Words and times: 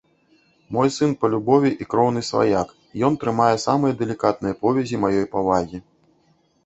Мой 0.75 0.89
сын 0.95 1.11
па 1.23 1.29
любові 1.33 1.71
і 1.85 1.87
кроўны 1.91 2.23
сваяк, 2.29 2.67
ён 3.09 3.19
трымае 3.25 3.53
самыя 3.67 3.93
дэлікатныя 4.03 4.59
повязі 4.65 4.95
маёй 5.05 5.25
павагі. 5.35 5.77